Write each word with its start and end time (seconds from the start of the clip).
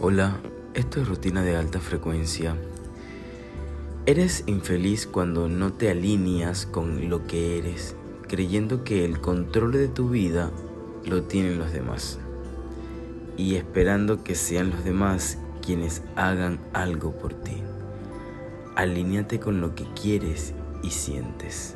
Hola, 0.00 0.38
esto 0.74 1.00
es 1.00 1.08
rutina 1.08 1.42
de 1.42 1.56
alta 1.56 1.80
frecuencia. 1.80 2.54
Eres 4.06 4.44
infeliz 4.46 5.08
cuando 5.08 5.48
no 5.48 5.72
te 5.72 5.90
alineas 5.90 6.66
con 6.66 7.10
lo 7.10 7.26
que 7.26 7.58
eres, 7.58 7.96
creyendo 8.28 8.84
que 8.84 9.04
el 9.04 9.20
control 9.20 9.72
de 9.72 9.88
tu 9.88 10.08
vida 10.08 10.52
lo 11.04 11.24
tienen 11.24 11.58
los 11.58 11.72
demás 11.72 12.20
y 13.36 13.56
esperando 13.56 14.22
que 14.22 14.36
sean 14.36 14.70
los 14.70 14.84
demás 14.84 15.36
quienes 15.66 16.02
hagan 16.14 16.60
algo 16.72 17.18
por 17.18 17.34
ti. 17.34 17.60
Alíñate 18.76 19.40
con 19.40 19.60
lo 19.60 19.74
que 19.74 19.84
quieres 20.00 20.54
y 20.80 20.90
sientes. 20.90 21.74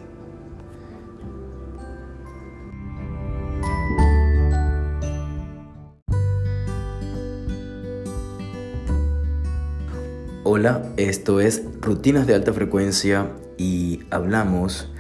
Hola, 10.55 10.83
esto 10.99 11.41
es 11.41 11.63
Rutinas 11.81 12.27
de 12.27 12.35
Alta 12.35 12.53
Frecuencia 12.53 13.31
y 13.57 14.01
hablamos, 14.11 14.93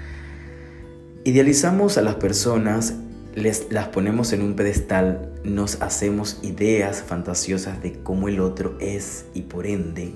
idealizamos 1.24 1.98
a 1.98 2.00
las 2.00 2.14
personas, 2.14 2.94
les, 3.34 3.70
las 3.70 3.88
ponemos 3.88 4.32
en 4.32 4.40
un 4.40 4.56
pedestal, 4.56 5.30
nos 5.44 5.82
hacemos 5.82 6.38
ideas 6.40 7.02
fantasiosas 7.02 7.82
de 7.82 7.92
cómo 8.02 8.28
el 8.28 8.40
otro 8.40 8.78
es 8.80 9.26
y 9.34 9.42
por 9.42 9.66
ende 9.66 10.14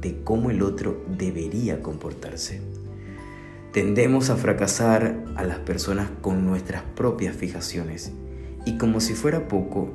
de 0.00 0.22
cómo 0.24 0.50
el 0.50 0.62
otro 0.62 1.04
debería 1.18 1.82
comportarse. 1.82 2.62
Tendemos 3.74 4.30
a 4.30 4.36
fracasar 4.36 5.22
a 5.36 5.44
las 5.44 5.58
personas 5.58 6.08
con 6.22 6.46
nuestras 6.46 6.82
propias 6.96 7.36
fijaciones 7.36 8.12
y 8.64 8.78
como 8.78 9.00
si 9.00 9.12
fuera 9.12 9.48
poco, 9.48 9.90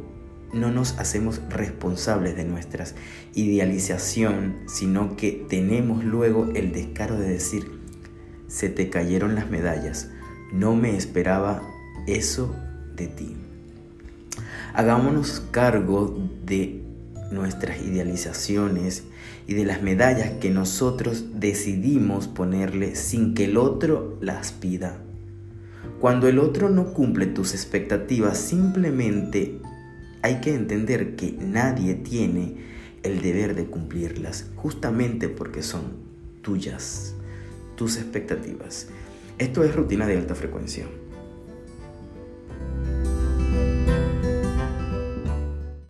no 0.54 0.72
nos 0.72 0.98
hacemos 0.98 1.42
responsables 1.50 2.36
de 2.36 2.46
nuestra 2.46 2.86
idealización, 3.34 4.58
sino 4.68 5.16
que 5.16 5.46
tenemos 5.50 6.04
luego 6.04 6.50
el 6.56 6.72
descaro 6.72 7.18
de 7.18 7.30
decir, 7.30 7.72
se 8.48 8.70
te 8.70 8.90
cayeron 8.90 9.36
las 9.36 9.50
medallas, 9.50 10.10
no 10.54 10.76
me 10.76 10.96
esperaba 10.96 11.62
eso 12.08 12.56
de 12.96 13.08
ti. 13.08 13.36
Hagámonos 14.74 15.44
cargo 15.52 16.18
de 16.46 16.82
nuestras 17.32 17.82
idealizaciones 17.82 19.04
y 19.48 19.54
de 19.54 19.66
las 19.66 19.82
medallas 19.82 20.32
que 20.40 20.50
nosotros 20.50 21.26
decidimos 21.40 22.28
ponerle 22.28 22.96
sin 22.96 23.34
que 23.34 23.46
el 23.46 23.58
otro 23.58 24.18
las 24.22 24.52
pida. 24.52 24.98
Cuando 26.00 26.28
el 26.28 26.40
otro 26.40 26.70
no 26.70 26.94
cumple 26.94 27.26
tus 27.26 27.54
expectativas, 27.54 28.38
simplemente 28.38 29.60
hay 30.22 30.42
que 30.42 30.54
entender 30.54 31.16
que 31.16 31.32
nadie 31.32 31.96
tiene 31.96 32.56
el 33.04 33.22
deber 33.22 33.56
de 33.56 33.66
cumplirlas, 33.66 34.50
justamente 34.56 35.30
porque 35.30 35.62
son 35.62 35.84
tuyas, 36.42 37.16
tus 37.76 37.98
expectativas. 37.98 38.88
Esto 39.38 39.64
es 39.64 39.76
rutina 39.76 40.08
de 40.08 40.18
alta 40.18 40.36
frecuencia. 40.36 40.86